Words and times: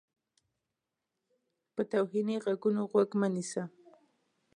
په 1.73 1.81
توهیني 1.91 2.35
غږونو 2.45 2.81
غوږ 2.91 3.09
مه 3.19 3.27
نیسه. 3.33 3.63